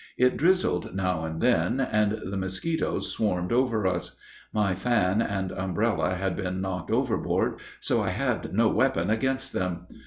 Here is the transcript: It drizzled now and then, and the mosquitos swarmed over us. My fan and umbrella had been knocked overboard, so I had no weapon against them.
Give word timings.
It 0.17 0.35
drizzled 0.35 0.95
now 0.95 1.25
and 1.25 1.41
then, 1.41 1.79
and 1.79 2.13
the 2.25 2.35
mosquitos 2.35 3.11
swarmed 3.11 3.51
over 3.51 3.85
us. 3.85 4.15
My 4.51 4.73
fan 4.73 5.21
and 5.21 5.51
umbrella 5.51 6.15
had 6.15 6.35
been 6.35 6.59
knocked 6.59 6.89
overboard, 6.89 7.59
so 7.79 8.01
I 8.01 8.09
had 8.09 8.51
no 8.51 8.67
weapon 8.69 9.11
against 9.11 9.53
them. 9.53 9.85